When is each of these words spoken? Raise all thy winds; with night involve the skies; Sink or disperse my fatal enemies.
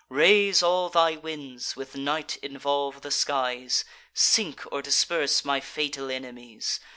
Raise 0.09 0.63
all 0.63 0.89
thy 0.89 1.15
winds; 1.15 1.75
with 1.75 1.95
night 1.95 2.37
involve 2.37 3.01
the 3.01 3.11
skies; 3.11 3.85
Sink 4.15 4.63
or 4.71 4.81
disperse 4.81 5.45
my 5.45 5.59
fatal 5.59 6.09
enemies. 6.09 6.79